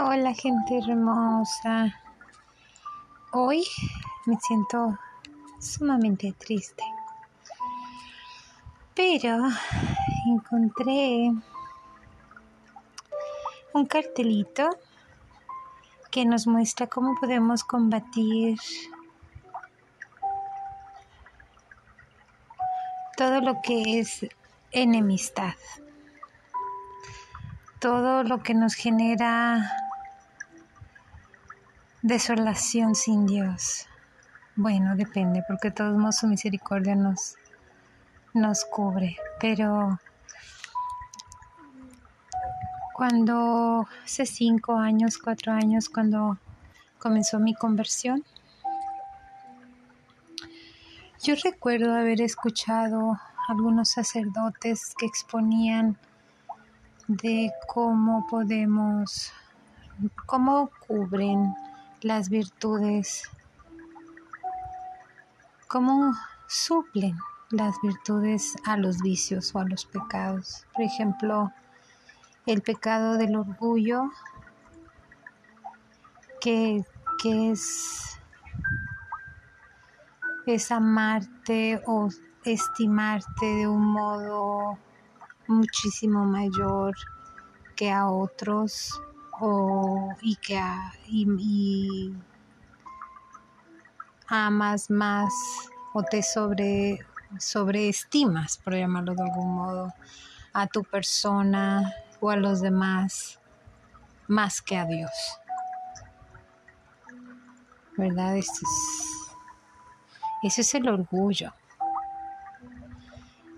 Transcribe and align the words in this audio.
Hola 0.00 0.32
gente 0.32 0.78
hermosa. 0.78 1.92
Hoy 3.32 3.64
me 4.26 4.38
siento 4.38 4.96
sumamente 5.58 6.32
triste. 6.38 6.84
Pero 8.94 9.38
encontré 10.28 11.32
un 13.74 13.86
cartelito 13.86 14.70
que 16.12 16.24
nos 16.24 16.46
muestra 16.46 16.86
cómo 16.86 17.16
podemos 17.18 17.64
combatir 17.64 18.56
todo 23.16 23.40
lo 23.40 23.60
que 23.62 23.98
es 23.98 24.24
enemistad, 24.70 25.54
todo 27.80 28.22
lo 28.22 28.44
que 28.44 28.54
nos 28.54 28.74
genera 28.74 29.87
desolación 32.02 32.94
sin 32.94 33.26
Dios. 33.26 33.86
Bueno, 34.54 34.96
depende, 34.96 35.42
porque 35.46 35.70
todos 35.70 36.16
su 36.16 36.26
misericordia 36.26 36.94
nos, 36.94 37.36
nos 38.34 38.64
cubre, 38.64 39.16
pero 39.40 39.98
cuando 42.92 43.86
hace 44.04 44.26
cinco 44.26 44.76
años, 44.76 45.18
cuatro 45.18 45.52
años, 45.52 45.88
cuando 45.88 46.38
comenzó 46.98 47.38
mi 47.38 47.54
conversión, 47.54 48.24
yo 51.22 51.34
recuerdo 51.42 51.94
haber 51.94 52.20
escuchado 52.20 53.18
algunos 53.48 53.90
sacerdotes 53.90 54.94
que 54.98 55.06
exponían 55.06 55.96
de 57.06 57.52
cómo 57.66 58.26
podemos, 58.28 59.32
cómo 60.26 60.70
cubren 60.86 61.54
las 62.02 62.28
virtudes, 62.28 63.28
cómo 65.66 66.12
suplen 66.46 67.18
las 67.50 67.74
virtudes 67.82 68.54
a 68.64 68.76
los 68.76 68.98
vicios 68.98 69.54
o 69.54 69.58
a 69.58 69.64
los 69.64 69.84
pecados. 69.86 70.66
Por 70.74 70.84
ejemplo, 70.84 71.52
el 72.46 72.62
pecado 72.62 73.16
del 73.16 73.36
orgullo, 73.36 74.10
que, 76.40 76.84
que 77.22 77.50
es, 77.50 78.20
es 80.46 80.70
amarte 80.70 81.82
o 81.86 82.08
estimarte 82.44 83.46
de 83.46 83.66
un 83.66 83.84
modo 83.84 84.78
muchísimo 85.48 86.24
mayor 86.24 86.94
que 87.74 87.90
a 87.90 88.08
otros 88.08 89.00
o, 89.40 90.14
y 90.20 90.36
que 90.36 90.60
y, 91.06 92.12
amas 94.26 94.90
más 94.90 95.32
o 95.94 96.02
te 96.02 96.22
sobre 96.22 96.98
sobreestimas, 97.38 98.58
por 98.58 98.74
llamarlo 98.74 99.14
de 99.14 99.22
algún 99.22 99.54
modo, 99.54 99.92
a 100.52 100.66
tu 100.66 100.82
persona 100.82 101.92
o 102.20 102.30
a 102.30 102.36
los 102.36 102.60
demás 102.60 103.38
más 104.28 104.60
que 104.60 104.76
a 104.76 104.84
Dios. 104.84 105.10
¿Verdad? 107.96 108.36
Eso 108.36 108.52
es, 108.52 109.36
ese 110.42 110.60
es 110.60 110.74
el 110.74 110.88
orgullo. 110.88 111.52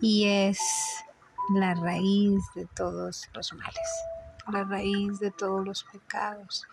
Y 0.01 0.27
es 0.27 0.59
la 1.55 1.75
raíz 1.75 2.43
de 2.55 2.67
todos 2.67 3.29
los 3.35 3.53
males, 3.53 3.89
la 4.51 4.65
raíz 4.65 5.19
de 5.19 5.31
todos 5.31 5.65
los 5.65 5.85
pecados, 5.85 6.67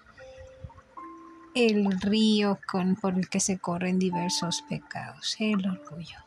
el 1.53 1.91
río 2.01 2.59
con, 2.69 2.95
por 2.95 3.13
el 3.13 3.29
que 3.29 3.39
se 3.39 3.59
corren 3.59 3.99
diversos 3.99 4.63
pecados, 4.69 5.35
el 5.39 5.67
orgullo. 5.67 6.17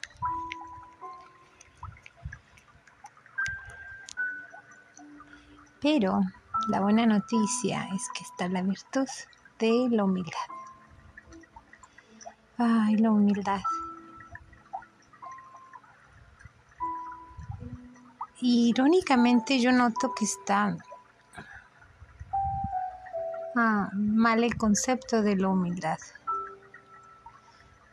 Pero 5.81 6.21
la 6.69 6.81
buena 6.81 7.07
noticia 7.07 7.89
es 7.95 8.03
que 8.15 8.25
está 8.25 8.49
la 8.49 8.63
virtud 8.63 9.09
de 9.59 9.89
la 9.91 10.05
humildad. 10.05 10.39
Ay, 12.59 12.97
la 12.97 13.11
humildad. 13.11 13.61
irónicamente 18.41 19.61
yo 19.61 19.73
noto 19.73 20.15
que 20.15 20.25
está 20.25 20.77
ah, 23.57 23.91
mal 23.95 24.45
el 24.45 24.57
concepto 24.57 25.23
de 25.23 25.37
la 25.37 25.49
humildad. 25.49 25.99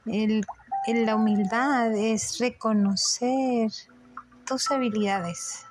la 0.06 1.16
humildad 1.16 1.92
es 1.94 2.40
reconocer 2.40 3.72
tus 4.46 4.72
habilidades, 4.72 5.66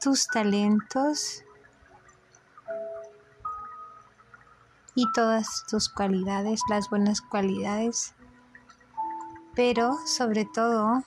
tus 0.00 0.26
talentos 0.26 1.42
y 4.94 5.10
todas 5.12 5.64
tus 5.68 5.88
cualidades, 5.88 6.60
las 6.68 6.88
buenas 6.88 7.20
cualidades, 7.20 8.14
pero 9.54 9.96
sobre 10.06 10.44
todo 10.44 11.02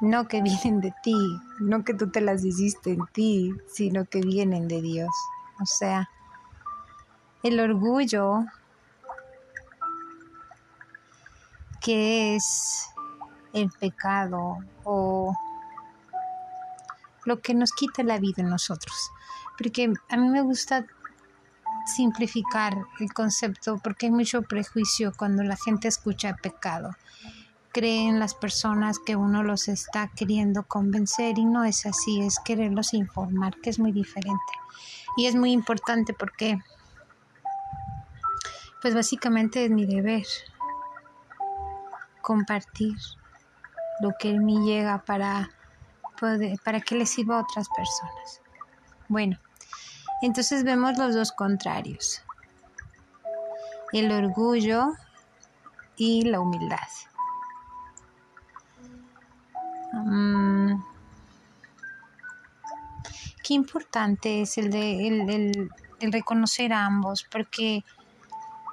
no 0.00 0.28
que 0.28 0.42
vienen 0.42 0.80
de 0.80 0.94
ti, 1.02 1.16
no 1.60 1.84
que 1.84 1.94
tú 1.94 2.10
te 2.10 2.20
las 2.20 2.44
hiciste 2.44 2.92
en 2.92 3.06
ti, 3.12 3.52
sino 3.72 4.04
que 4.04 4.20
vienen 4.20 4.68
de 4.68 4.82
Dios. 4.82 5.10
O 5.60 5.66
sea, 5.66 6.10
el 7.42 7.60
orgullo 7.60 8.44
que 11.80 12.34
es 12.34 12.88
el 13.52 13.70
pecado 13.70 14.58
o 14.84 15.34
lo 17.24 17.40
que 17.40 17.54
nos 17.54 17.72
quita 17.72 18.02
la 18.02 18.18
vida 18.18 18.42
en 18.42 18.50
nosotros. 18.50 19.10
Porque 19.56 19.92
a 20.08 20.16
mí 20.16 20.28
me 20.28 20.42
gusta 20.42 20.84
simplificar 21.86 22.74
el 22.98 23.12
concepto 23.12 23.78
porque 23.82 24.06
hay 24.06 24.12
mucho 24.12 24.42
prejuicio 24.42 25.12
cuando 25.16 25.42
la 25.42 25.56
gente 25.56 25.88
escucha 25.88 26.34
pecado 26.34 26.90
creen 27.76 28.18
las 28.18 28.34
personas 28.34 28.98
que 28.98 29.16
uno 29.16 29.42
los 29.42 29.68
está 29.68 30.08
queriendo 30.16 30.62
convencer 30.62 31.38
y 31.38 31.44
no 31.44 31.62
es 31.62 31.84
así, 31.84 32.22
es 32.22 32.38
quererlos 32.38 32.94
informar, 32.94 33.54
que 33.60 33.68
es 33.68 33.78
muy 33.78 33.92
diferente. 33.92 34.40
Y 35.18 35.26
es 35.26 35.34
muy 35.34 35.52
importante 35.52 36.14
porque, 36.14 36.58
pues 38.80 38.94
básicamente 38.94 39.66
es 39.66 39.70
mi 39.70 39.84
deber 39.84 40.24
compartir 42.22 42.96
lo 44.00 44.12
que 44.18 44.30
en 44.30 44.46
mí 44.46 44.58
llega 44.64 45.04
para, 45.04 45.50
poder, 46.18 46.58
para 46.64 46.80
que 46.80 46.94
les 46.94 47.10
sirva 47.10 47.36
a 47.36 47.42
otras 47.42 47.68
personas. 47.76 48.40
Bueno, 49.06 49.38
entonces 50.22 50.64
vemos 50.64 50.96
los 50.96 51.14
dos 51.14 51.30
contrarios, 51.30 52.22
el 53.92 54.10
orgullo 54.10 54.94
y 55.98 56.22
la 56.22 56.40
humildad. 56.40 56.88
Mm. 60.04 60.82
qué 63.42 63.54
importante 63.54 64.42
es 64.42 64.58
el 64.58 64.70
de 64.70 65.08
el, 65.08 65.70
reconocer 66.12 66.72
a 66.74 66.84
ambos, 66.84 67.26
porque 67.30 67.82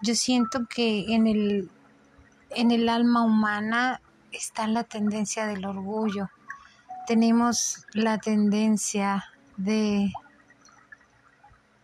yo 0.02 0.14
siento 0.16 0.66
que 0.68 1.14
en 1.14 1.28
el, 1.28 1.70
en 2.50 2.72
el 2.72 2.90
alma 2.90 3.24
humana 3.24 4.02
está 4.32 4.68
la 4.68 4.84
tendencia 4.84 5.46
del 5.46 5.66
orgullo. 5.66 6.30
Tenemos 7.08 7.86
la 7.94 8.18
tendencia 8.18 9.24
de 9.56 10.12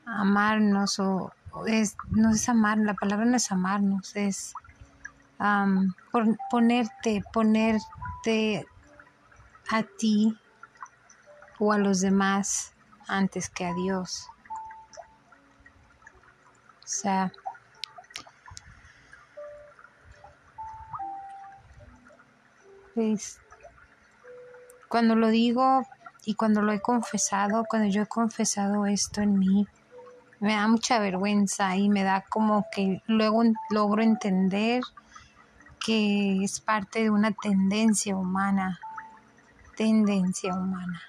amarnos 0.06 1.00
o, 1.00 1.32
es, 1.68 1.96
no 2.10 2.32
es 2.32 2.50
amar, 2.50 2.80
la 2.80 2.96
palabra 2.96 3.26
no 3.26 3.38
es 3.38 3.52
amarnos, 3.52 4.16
es 4.16 4.54
ponerte, 6.52 7.24
ponerte 7.32 8.68
a 9.72 9.84
ti 9.84 10.38
o 11.60 11.72
a 11.72 11.78
los 11.78 12.02
demás 12.02 12.74
antes 13.08 13.50
que 13.50 13.66
a 13.66 13.74
Dios. 13.74 14.28
O 16.84 16.88
sea, 16.92 17.32
cuando 24.90 25.16
lo 25.16 25.30
digo 25.30 25.86
y 26.26 26.34
cuando 26.34 26.62
lo 26.62 26.72
he 26.72 26.82
confesado, 26.82 27.66
cuando 27.70 27.90
yo 27.90 28.04
he 28.04 28.08
confesado 28.08 28.86
esto 28.88 29.22
en 29.22 29.38
mí, 29.38 29.68
me 30.40 30.54
da 30.54 30.68
mucha 30.68 31.00
vergüenza 31.00 31.76
y 31.76 31.90
me 31.90 32.04
da 32.04 32.26
como 32.28 32.66
que 32.72 33.04
luego 33.06 33.44
logro 33.70 34.02
entender 34.02 34.82
que 35.86 36.44
es 36.44 36.60
parte 36.60 37.04
de 37.04 37.10
una 37.10 37.32
tendencia 37.32 38.16
humana 38.16 38.80
tendencia 39.80 40.54
humana. 40.54 41.02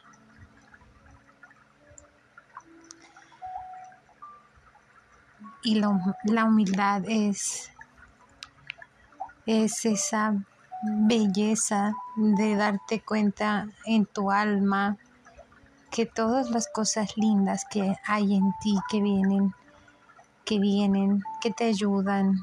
Y 5.64 5.80
la 5.80 6.44
humildad 6.44 7.02
es, 7.08 7.68
es 9.44 9.84
esa 9.84 10.36
belleza 10.84 11.94
de 12.14 12.54
darte 12.54 13.00
cuenta 13.00 13.66
en 13.86 14.06
tu 14.06 14.30
alma 14.30 14.96
que 15.90 16.06
todas 16.06 16.50
las 16.52 16.68
cosas 16.72 17.16
lindas 17.16 17.64
que 17.68 17.96
hay 18.06 18.36
en 18.36 18.52
ti 18.62 18.76
que 18.88 19.02
vienen, 19.02 19.52
que 20.44 20.60
vienen, 20.60 21.24
que 21.40 21.50
te 21.50 21.64
ayudan, 21.64 22.36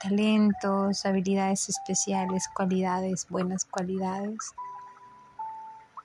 talentos, 0.00 1.06
habilidades 1.06 1.68
especiales, 1.68 2.48
cualidades, 2.52 3.28
buenas 3.30 3.64
cualidades. 3.64 4.52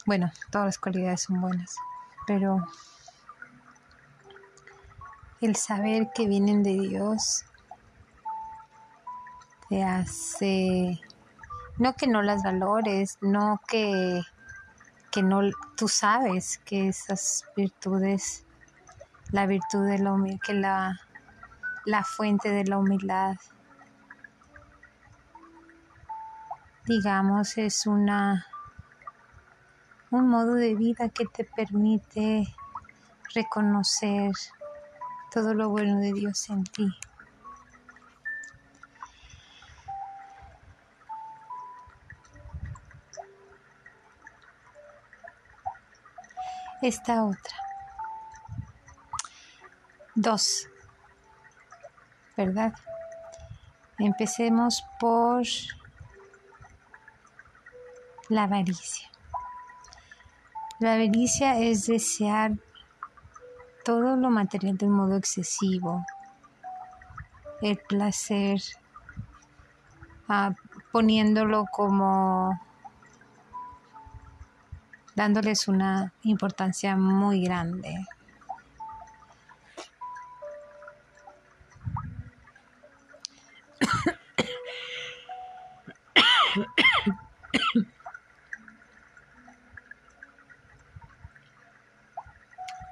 Bueno, 0.09 0.31
todas 0.49 0.65
las 0.65 0.79
cualidades 0.79 1.21
son 1.21 1.39
buenas, 1.39 1.75
pero 2.25 2.65
el 5.39 5.55
saber 5.55 6.09
que 6.15 6.27
vienen 6.27 6.63
de 6.63 6.73
Dios 6.73 7.45
te 9.69 9.83
hace, 9.83 10.99
no 11.77 11.93
que 11.93 12.07
no 12.07 12.23
las 12.23 12.41
valores, 12.41 13.19
no 13.21 13.61
que, 13.67 14.23
que 15.11 15.21
no, 15.21 15.41
tú 15.77 15.87
sabes 15.87 16.57
que 16.65 16.87
esas 16.87 17.45
virtudes, 17.55 18.47
la 19.29 19.45
virtud 19.45 19.85
de 19.85 19.99
la 19.99 20.13
humildad, 20.13 20.41
que 20.43 20.53
la, 20.55 20.99
la 21.85 22.03
fuente 22.03 22.49
de 22.49 22.63
la 22.63 22.79
humildad 22.79 23.37
digamos, 26.89 27.59
es 27.59 27.85
una 27.85 28.47
un 30.11 30.27
modo 30.27 30.55
de 30.55 30.75
vida 30.75 31.09
que 31.09 31.25
te 31.25 31.43
permite 31.43 32.47
reconocer 33.35 34.31
todo 35.31 35.53
lo 35.53 35.69
bueno 35.69 35.99
de 35.99 36.13
Dios 36.13 36.49
en 36.49 36.63
ti. 36.63 36.89
Esta 46.81 47.25
otra. 47.25 47.55
Dos. 50.15 50.67
¿Verdad? 52.37 52.73
Empecemos 53.97 54.83
por 54.99 55.43
la 58.29 58.43
avaricia. 58.43 59.09
La 60.79 60.93
avaricia 60.93 61.59
es 61.59 61.87
desear 61.87 62.53
todo 63.83 64.15
lo 64.15 64.29
material 64.29 64.77
de 64.77 64.85
un 64.85 64.93
modo 64.93 65.17
excesivo, 65.17 66.05
el 67.61 67.77
placer, 67.77 68.61
ah, 70.29 70.53
poniéndolo 70.93 71.65
como 71.69 72.57
dándoles 75.15 75.67
una 75.67 76.13
importancia 76.23 76.95
muy 76.95 77.43
grande. 77.43 78.05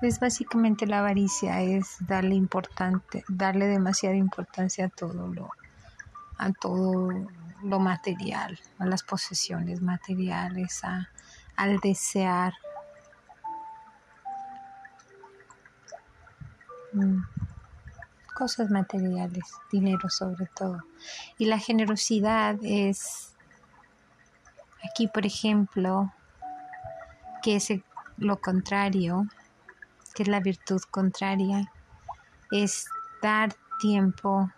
Es 0.02 0.20
básicamente 0.20 0.86
la 0.86 1.00
avaricia, 1.00 1.62
es 1.62 1.98
darle 2.02 2.36
importante, 2.36 3.24
darle 3.28 3.66
demasiada 3.66 4.16
importancia 4.16 4.86
a 4.86 4.90
todo 4.90 5.28
lo, 5.28 5.50
a 6.38 6.52
todo 6.52 7.10
lo 7.64 7.80
material, 7.80 8.60
a 8.78 8.86
las 8.86 9.02
posesiones 9.02 9.82
materiales, 9.82 10.84
a, 10.84 11.10
al 11.56 11.80
desear. 11.80 12.54
Mm, 16.94 17.22
cosas 18.36 18.70
materiales, 18.70 19.46
dinero 19.72 20.10
sobre 20.10 20.46
todo. 20.46 20.84
Y 21.40 21.46
la 21.46 21.58
generosidad 21.58 22.56
es, 22.62 23.34
aquí 24.88 25.08
por 25.08 25.26
ejemplo, 25.26 26.14
que 27.42 27.56
es 27.56 27.74
lo 28.18 28.40
contrario, 28.40 29.28
que 30.18 30.24
es 30.24 30.30
la 30.30 30.40
virtud 30.40 30.82
contraria, 30.90 31.72
es 32.50 32.88
dar 33.22 33.56
tiempo, 33.80 34.52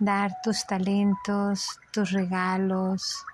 dar 0.00 0.32
tus 0.42 0.66
talentos, 0.66 1.78
tus 1.92 2.12
regalos, 2.12 3.26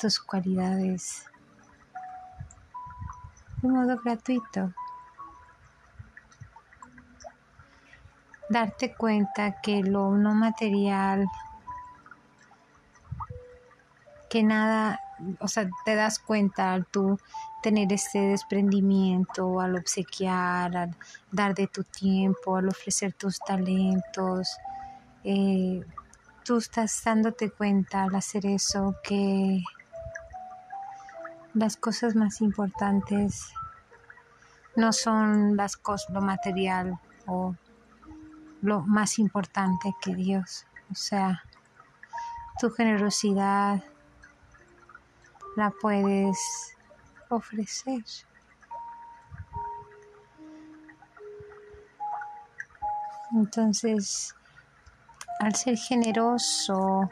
tus 0.00 0.18
cualidades 0.18 1.30
de 3.62 3.68
modo 3.68 3.96
gratuito. 4.02 4.74
Darte 8.50 8.96
cuenta 8.96 9.60
que 9.60 9.84
lo 9.84 10.10
no 10.16 10.34
material, 10.34 11.28
que 14.28 14.42
nada, 14.42 14.98
o 15.38 15.46
sea, 15.46 15.68
te 15.84 15.94
das 15.94 16.18
cuenta 16.18 16.84
tú 16.90 17.16
tener 17.66 17.92
este 17.92 18.20
desprendimiento, 18.20 19.60
al 19.60 19.74
obsequiar, 19.74 20.76
al 20.76 20.96
dar 21.32 21.52
de 21.52 21.66
tu 21.66 21.82
tiempo, 21.82 22.54
al 22.54 22.68
ofrecer 22.68 23.12
tus 23.12 23.40
talentos. 23.40 24.56
Eh, 25.24 25.84
tú 26.44 26.58
estás 26.58 27.02
dándote 27.04 27.50
cuenta 27.50 28.04
al 28.04 28.14
hacer 28.14 28.46
eso 28.46 28.94
que 29.02 29.64
las 31.54 31.76
cosas 31.76 32.14
más 32.14 32.40
importantes 32.40 33.48
no 34.76 34.92
son 34.92 35.56
las 35.56 35.76
cosas, 35.76 36.08
lo 36.10 36.20
material 36.20 37.00
o 37.26 37.56
lo 38.62 38.82
más 38.82 39.18
importante 39.18 39.92
que 40.00 40.14
Dios. 40.14 40.66
O 40.92 40.94
sea, 40.94 41.42
tu 42.60 42.70
generosidad 42.70 43.82
la 45.56 45.72
puedes 45.82 46.75
ofrecer. 47.28 48.02
Entonces, 53.32 54.34
al 55.40 55.54
ser 55.54 55.76
generoso, 55.76 57.10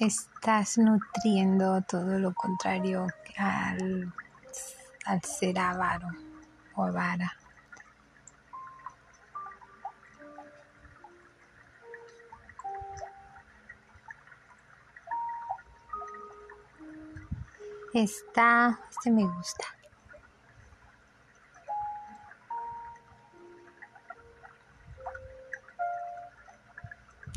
estás 0.00 0.78
nutriendo 0.78 1.80
todo 1.82 2.18
lo 2.18 2.34
contrario 2.34 3.06
al, 3.38 4.12
al 5.04 5.22
ser 5.22 5.58
avaro 5.58 6.08
o 6.74 6.84
avara. 6.84 7.36
Está, 17.96 18.78
este 18.90 19.10
me 19.10 19.24
gusta. 19.24 19.64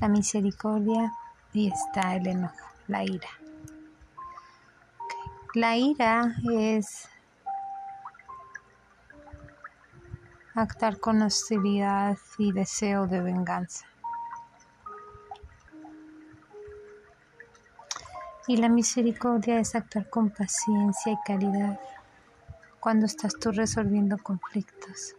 La 0.02 0.10
misericordia 0.10 1.14
y 1.54 1.72
está 1.72 2.18
el 2.18 2.28
enojo, 2.28 2.54
la 2.90 3.06
ira. 3.06 3.30
La 5.54 5.78
ira 5.78 6.36
es 6.52 7.08
actuar 10.56 11.00
con 11.00 11.22
hostilidad 11.22 12.18
y 12.38 12.52
deseo 12.52 13.08
de 13.08 13.22
venganza. 13.22 13.86
Y 18.50 18.58
la 18.58 18.68
misericordia 18.68 19.60
es 19.60 19.76
actuar 19.76 20.10
con 20.10 20.32
paciencia 20.32 21.12
y 21.12 21.18
caridad 21.24 21.80
cuando 22.80 23.06
estás 23.06 23.36
tú 23.40 23.52
resolviendo 23.52 24.18
conflictos. 24.18 25.16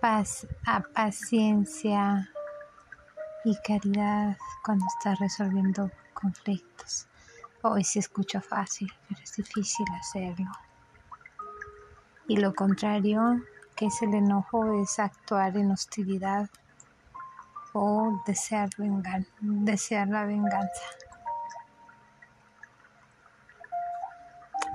Paz 0.00 0.46
a 0.64 0.80
paciencia 0.80 2.30
y 3.44 3.58
caridad 3.58 4.38
cuando 4.64 4.86
estás 4.86 5.18
resolviendo 5.18 5.90
conflictos. 6.14 7.08
Hoy 7.60 7.84
se 7.84 7.98
escucha 7.98 8.40
fácil, 8.40 8.90
pero 9.06 9.20
es 9.22 9.36
difícil 9.36 9.84
hacerlo. 10.00 10.50
Y 12.26 12.38
lo 12.38 12.54
contrario, 12.54 13.42
que 13.76 13.84
es 13.84 14.00
el 14.00 14.14
enojo, 14.14 14.80
es 14.80 14.98
actuar 14.98 15.58
en 15.58 15.72
hostilidad 15.72 16.48
o 17.74 18.22
desear, 18.26 18.68
vengan, 18.78 19.26
desear 19.40 20.08
la 20.08 20.24
venganza. 20.24 20.82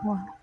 Wow. 0.04 0.38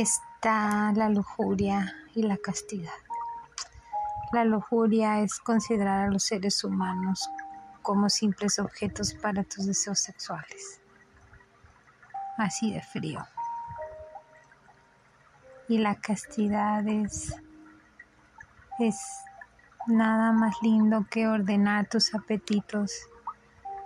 está 0.00 0.92
la 0.94 1.08
lujuria 1.08 1.94
y 2.14 2.22
la 2.22 2.36
castidad. 2.36 2.92
La 4.32 4.44
lujuria 4.44 5.20
es 5.20 5.38
considerar 5.38 6.08
a 6.08 6.10
los 6.10 6.24
seres 6.24 6.62
humanos 6.64 7.30
como 7.86 8.10
simples 8.10 8.58
objetos 8.58 9.14
para 9.14 9.44
tus 9.44 9.64
deseos 9.64 10.00
sexuales. 10.00 10.80
Así 12.36 12.72
de 12.72 12.82
frío. 12.82 13.24
Y 15.68 15.78
la 15.78 15.94
castidad 15.94 16.84
es, 16.88 17.32
es 18.80 18.96
nada 19.86 20.32
más 20.32 20.56
lindo 20.62 21.06
que 21.08 21.28
ordenar 21.28 21.88
tus 21.88 22.12
apetitos 22.12 22.90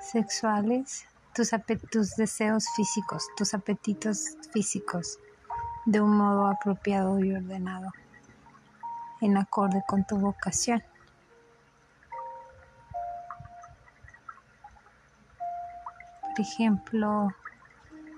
sexuales, 0.00 1.04
tus, 1.35 1.50
tus 1.92 2.16
deseos 2.16 2.64
físicos, 2.75 3.26
tus 3.37 3.52
apetitos 3.52 4.38
físicos 4.50 5.19
de 5.85 6.00
un 6.00 6.16
modo 6.16 6.47
apropiado 6.47 7.23
y 7.23 7.35
ordenado, 7.35 7.90
en 9.21 9.37
acorde 9.37 9.85
con 9.87 10.07
tu 10.07 10.16
vocación. 10.16 10.83
Por 16.30 16.40
ejemplo, 16.40 17.34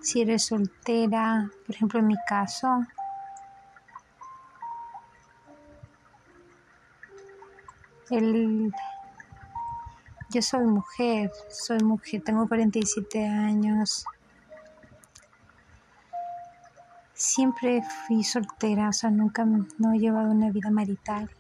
si 0.01 0.23
eres 0.23 0.47
soltera, 0.47 1.51
por 1.67 1.75
ejemplo 1.75 2.01
en 2.01 2.07
mi 2.07 2.17
caso, 2.29 2.85
el, 8.11 8.73
yo 10.31 10.43
soy 10.43 10.67
mujer, 10.67 11.31
soy 11.49 11.79
mujer, 11.81 12.23
tengo 12.23 12.47
47 12.47 13.27
años, 13.27 14.05
Siempre 17.23 17.83
fui 17.83 18.25
soltera, 18.25 18.89
o 18.89 18.93
sea, 18.93 19.09
nunca 19.09 19.45
no 19.45 19.93
he 19.93 19.99
llevado 20.01 20.33
una 20.33 20.51
vida 20.51 20.71
marital. 20.71 21.31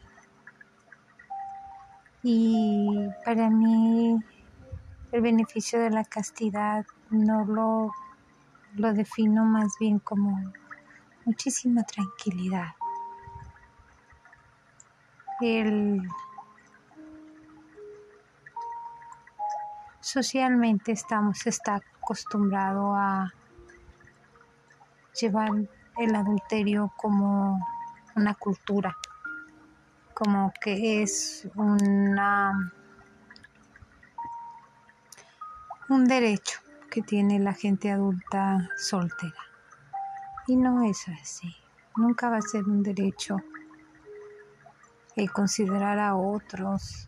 Y 2.22 3.08
para 3.24 3.50
mí 3.50 4.16
el 5.12 5.20
beneficio 5.20 5.78
de 5.78 5.90
la 5.90 6.04
castidad 6.04 6.86
no 7.10 7.44
lo, 7.44 7.92
lo 8.76 8.94
defino 8.94 9.44
más 9.44 9.74
bien 9.78 9.98
como 9.98 10.52
muchísima 11.26 11.82
tranquilidad. 11.82 12.68
El, 15.42 16.08
socialmente 20.00 20.92
estamos 20.92 21.46
está 21.46 21.80
acostumbrado 22.00 22.94
a 22.94 23.32
llevar 25.20 25.50
el 25.98 26.14
adulterio 26.14 26.90
como 26.96 27.58
una 28.16 28.34
cultura, 28.34 28.96
como 30.14 30.52
que 30.58 31.02
es 31.02 31.46
una 31.54 32.72
un 35.92 36.06
derecho 36.06 36.60
que 36.90 37.02
tiene 37.02 37.38
la 37.38 37.52
gente 37.52 37.90
adulta 37.90 38.68
soltera. 38.76 39.32
Y 40.46 40.56
no 40.56 40.82
es 40.82 41.06
así. 41.08 41.54
Nunca 41.96 42.30
va 42.30 42.38
a 42.38 42.42
ser 42.42 42.64
un 42.64 42.82
derecho 42.82 43.36
el 45.16 45.30
considerar 45.30 45.98
a 45.98 46.16
otros 46.16 47.06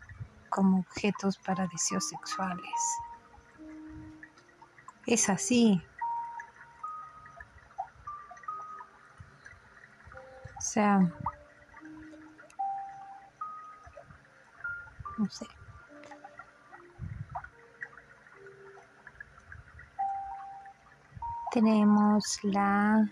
como 0.49 0.79
objetos 0.79 1.37
para 1.39 1.67
deseos 1.67 2.07
sexuales. 2.07 2.63
Es 5.07 5.29
así, 5.29 5.81
O 10.57 10.61
sea, 10.67 10.99
no 15.17 15.29
sé. 15.29 15.45
Tenemos 21.55 22.37
la 22.43 23.09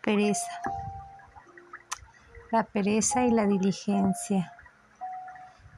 pereza. 0.00 0.62
La 2.52 2.62
pereza 2.62 3.26
y 3.26 3.32
la 3.32 3.44
diligencia. 3.44 4.52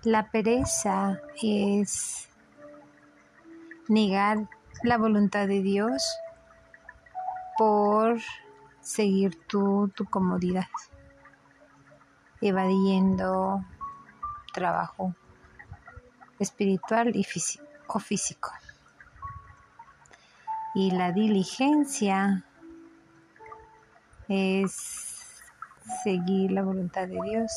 La 0.03 0.31
pereza 0.31 1.19
es 1.41 2.29
negar 3.89 4.50
la 4.83 4.99
voluntad 4.99 5.49
de 5.49 5.62
Dios 5.62 6.05
por 7.57 8.21
seguir 8.83 9.47
tu, 9.47 9.91
tu 9.97 10.05
comodidad, 10.05 10.69
evadiendo 12.43 13.65
trabajo 14.53 15.15
espiritual 16.39 17.17
y 17.17 17.25
físico, 17.25 17.70
físico. 17.99 18.50
Y 20.75 20.92
la 20.92 21.12
diligencia 21.12 22.44
es 24.28 25.42
seguir 26.04 26.52
la 26.52 26.62
voluntad 26.62 27.09
de 27.09 27.18
Dios. 27.25 27.52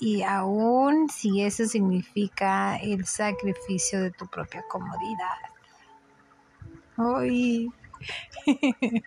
Y 0.00 0.22
aún 0.22 1.08
si 1.08 1.42
eso 1.42 1.66
significa 1.66 2.76
el 2.76 3.04
sacrificio 3.06 4.00
de 4.00 4.10
tu 4.10 4.26
propia 4.26 4.64
comodidad. 4.68 5.38
Hoy 6.96 7.70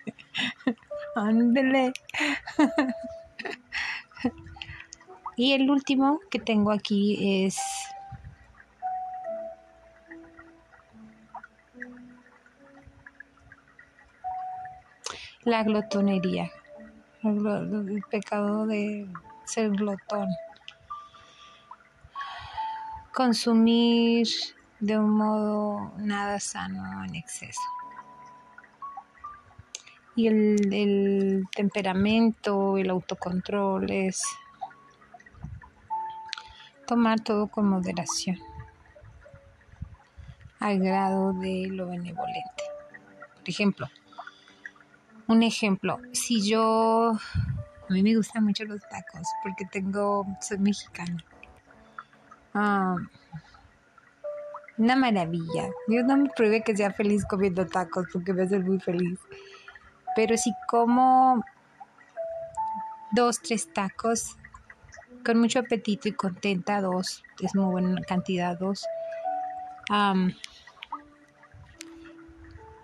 Ándele. 1.14 1.92
y 5.36 5.52
el 5.52 5.70
último 5.70 6.20
que 6.30 6.38
tengo 6.38 6.70
aquí 6.70 7.44
es 7.44 7.58
la 15.48 15.62
glotonería, 15.64 16.50
el 17.22 18.02
pecado 18.10 18.66
de 18.66 19.08
ser 19.44 19.70
glotón. 19.70 20.28
Consumir 23.14 24.28
de 24.78 24.98
un 24.98 25.10
modo 25.10 25.92
nada 25.96 26.38
sano 26.38 27.04
en 27.04 27.14
exceso 27.14 27.60
y 30.14 30.26
el, 30.26 31.46
temperamento, 31.54 32.76
el 32.76 32.90
autocontrol 32.90 33.90
es 33.90 34.22
tomar 36.86 37.20
todo 37.20 37.46
con 37.46 37.68
moderación 37.68 38.36
al 40.60 40.80
grado 40.80 41.32
de 41.32 41.68
lo 41.70 41.86
benevolente. 41.86 42.64
Por 43.36 43.48
ejemplo, 43.48 43.88
un 45.28 45.42
ejemplo, 45.42 46.00
si 46.12 46.48
yo, 46.48 47.12
a 47.12 47.92
mí 47.92 48.02
me 48.02 48.16
gustan 48.16 48.44
mucho 48.44 48.64
los 48.64 48.80
tacos 48.88 49.28
porque 49.42 49.66
tengo, 49.66 50.26
soy 50.40 50.58
mexicana. 50.58 51.22
Ah, 52.54 52.96
una 54.78 54.96
maravilla. 54.96 55.68
Dios 55.86 56.04
no 56.06 56.16
me 56.16 56.30
pruebe 56.30 56.62
que 56.62 56.76
sea 56.76 56.92
feliz 56.92 57.24
comiendo 57.26 57.66
tacos 57.66 58.06
porque 58.12 58.32
me 58.32 58.42
hace 58.42 58.58
muy 58.58 58.80
feliz. 58.80 59.18
Pero 60.16 60.36
si 60.36 60.52
como 60.66 61.44
dos, 63.12 63.40
tres 63.40 63.72
tacos 63.72 64.36
con 65.24 65.38
mucho 65.40 65.58
apetito 65.58 66.08
y 66.08 66.12
contenta, 66.12 66.80
dos, 66.80 67.22
es 67.40 67.54
muy 67.54 67.70
buena 67.70 68.00
cantidad, 68.02 68.58
dos. 68.58 68.86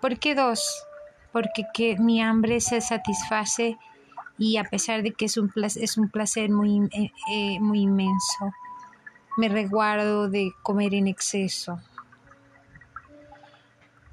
¿Por 0.01 0.19
qué 0.19 0.35
dos? 0.35 0.87
Porque 1.35 1.65
que 1.75 1.99
mi 1.99 2.23
hambre 2.23 2.61
se 2.61 2.81
satisface 2.81 3.77
y 4.39 4.57
a 4.57 4.65
pesar 4.65 5.03
de 5.03 5.13
que 5.13 5.27
es 5.27 5.37
un 5.37 5.49
placer, 5.49 5.83
es 5.83 5.99
un 5.99 6.09
placer 6.09 6.49
muy, 6.49 6.89
eh, 6.93 7.13
eh, 7.31 7.61
muy 7.61 7.81
inmenso, 7.81 8.53
me 9.37 9.49
reguardo 9.49 10.31
de 10.31 10.53
comer 10.63 10.95
en 10.95 11.09
exceso. 11.09 11.79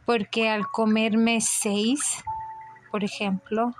Porque 0.06 0.50
al 0.50 0.68
comerme 0.68 1.40
seis, 1.42 2.24
por 2.92 3.04
ejemplo, 3.04 3.74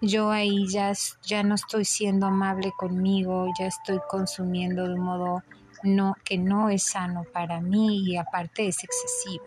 yo 0.00 0.30
ahí 0.30 0.66
ya, 0.68 0.92
ya 1.22 1.42
no 1.42 1.54
estoy 1.54 1.84
siendo 1.84 2.26
amable 2.26 2.72
conmigo, 2.76 3.46
ya 3.58 3.66
estoy 3.66 4.00
consumiendo 4.08 4.88
de 4.88 4.94
un 4.94 5.00
modo 5.00 5.42
no, 5.82 6.14
que 6.24 6.38
no 6.38 6.70
es 6.70 6.84
sano 6.84 7.24
para 7.32 7.60
mí 7.60 8.02
y 8.04 8.16
aparte 8.16 8.68
es 8.68 8.82
excesivo. 8.82 9.44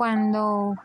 Cuando 0.00 0.76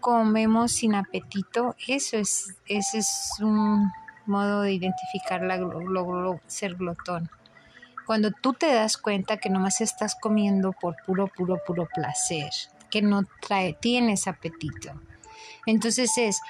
comemos 0.00 0.72
sin 0.72 0.96
apetito, 0.96 1.76
eso 1.86 2.16
es, 2.16 2.56
ese 2.66 2.98
es 2.98 3.30
un 3.38 3.92
modo 4.26 4.62
de 4.62 4.72
identificar 4.72 5.40
ser 6.48 6.74
glotón. 6.74 7.30
Cuando 8.04 8.32
tú 8.32 8.52
te 8.52 8.74
das 8.74 8.96
cuenta 8.96 9.36
que 9.36 9.48
nomás 9.48 9.80
estás 9.80 10.16
comiendo 10.20 10.72
por 10.72 10.96
puro, 11.06 11.28
puro, 11.28 11.60
puro 11.64 11.86
placer, 11.94 12.50
que 12.90 13.00
no 13.00 13.22
trae, 13.40 13.74
tienes 13.74 14.26
apetito. 14.26 14.90
Entonces 15.64 16.10
es 16.18 16.40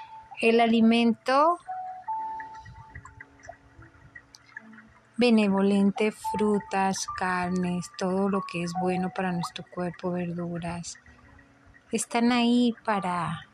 el 0.41 0.61
alimento 0.61 1.59
benevolente, 5.19 6.11
frutas, 6.11 7.07
carnes, 7.19 7.85
todo 7.99 8.31
lo 8.31 8.41
que 8.41 8.63
es 8.63 8.73
bueno 8.81 9.11
para 9.15 9.31
nuestro 9.31 9.63
cuerpo, 9.75 10.13
verduras, 10.13 10.97
están 11.93 12.33
ahí 12.33 12.75
para 12.85 13.47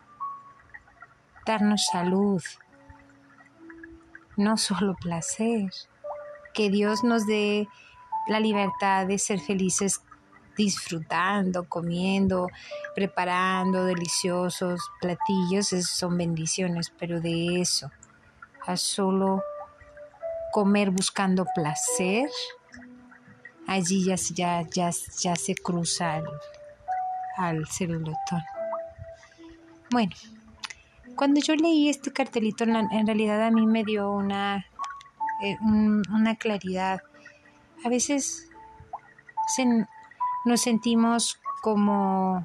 darnos 1.46 1.86
salud, 1.92 2.42
no 4.36 4.56
solo 4.56 4.94
placer. 4.94 5.70
Que 6.54 6.70
Dios 6.70 7.04
nos 7.04 7.26
dé 7.26 7.68
la 8.28 8.40
libertad 8.40 9.06
de 9.06 9.18
ser 9.18 9.40
felices 9.40 10.02
disfrutando, 10.56 11.68
comiendo, 11.68 12.48
preparando 12.94 13.84
deliciosos 13.84 14.80
platillos, 15.00 15.68
son 15.68 16.18
bendiciones, 16.18 16.92
pero 16.98 17.20
de 17.20 17.60
eso 17.60 17.90
a 18.66 18.76
solo 18.76 19.42
comer 20.52 20.90
buscando 20.90 21.46
placer, 21.54 22.28
allí 23.66 24.04
ya, 24.04 24.16
ya, 24.34 24.62
ya, 24.70 24.90
ya 25.20 25.36
se 25.36 25.54
cruza 25.54 26.22
al, 27.38 27.66
celulotón. 27.66 28.42
Bueno, 29.90 30.14
cuando 31.16 31.40
yo 31.40 31.54
leí 31.54 31.88
este 31.88 32.12
cartelito, 32.12 32.64
en 32.64 33.06
realidad 33.06 33.42
a 33.42 33.50
mí 33.50 33.66
me 33.66 33.84
dio 33.84 34.10
una, 34.10 34.66
eh, 35.42 35.56
una 35.62 36.36
claridad. 36.36 37.00
A 37.84 37.88
veces 37.88 38.48
nos 40.44 40.60
sentimos 40.60 41.40
como 41.62 42.44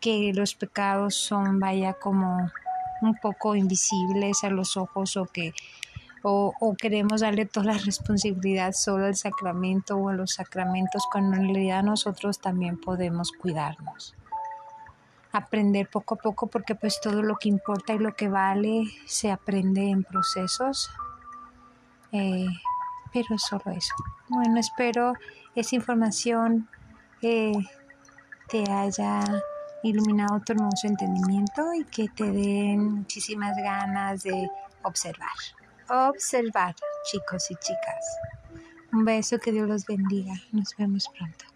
que 0.00 0.32
los 0.34 0.54
pecados 0.54 1.16
son, 1.16 1.58
vaya, 1.58 1.94
como 1.94 2.50
un 3.02 3.14
poco 3.16 3.56
invisibles 3.56 4.44
a 4.44 4.50
los 4.50 4.76
ojos 4.76 5.16
o 5.16 5.26
que 5.26 5.52
o, 6.28 6.74
queremos 6.76 7.20
darle 7.20 7.46
toda 7.46 7.66
la 7.66 7.78
responsabilidad 7.78 8.72
solo 8.72 9.06
al 9.06 9.14
sacramento 9.14 9.96
o 9.96 10.08
a 10.08 10.14
los 10.14 10.34
sacramentos 10.34 11.04
cuando 11.10 11.36
en 11.36 11.44
realidad 11.44 11.84
nosotros 11.84 12.40
también 12.40 12.80
podemos 12.80 13.30
cuidarnos 13.30 14.14
aprender 15.32 15.88
poco 15.88 16.14
a 16.14 16.18
poco 16.18 16.46
porque 16.46 16.74
pues 16.74 16.98
todo 17.00 17.22
lo 17.22 17.36
que 17.36 17.50
importa 17.50 17.92
y 17.92 17.98
lo 17.98 18.16
que 18.16 18.28
vale 18.28 18.84
se 19.04 19.30
aprende 19.30 19.90
en 19.90 20.02
procesos. 20.02 20.90
Eh, 22.10 22.46
pero 23.12 23.36
solo 23.36 23.70
eso. 23.76 23.94
Bueno, 24.28 24.58
espero 24.58 25.12
esa 25.54 25.76
información 25.76 26.66
eh, 27.20 27.52
te 28.48 28.64
haya 28.70 29.20
iluminado 29.82 30.40
tu 30.40 30.54
hermoso 30.54 30.86
entendimiento 30.86 31.74
y 31.74 31.84
que 31.84 32.08
te 32.08 32.24
den 32.24 32.94
muchísimas 32.94 33.58
ganas 33.58 34.22
de 34.22 34.48
observar. 34.84 35.28
Observar, 35.88 36.74
chicos 37.10 37.50
y 37.50 37.54
chicas. 37.56 38.04
Un 38.92 39.04
beso, 39.04 39.38
que 39.38 39.52
Dios 39.52 39.68
los 39.68 39.86
bendiga. 39.86 40.34
Nos 40.52 40.74
vemos 40.76 41.08
pronto. 41.16 41.55